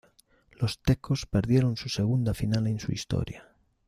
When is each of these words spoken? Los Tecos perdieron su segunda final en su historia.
Los 0.59 0.79
Tecos 0.79 1.27
perdieron 1.27 1.77
su 1.77 1.87
segunda 1.87 2.33
final 2.33 2.65
en 2.65 2.79
su 2.79 2.91
historia. 2.91 3.53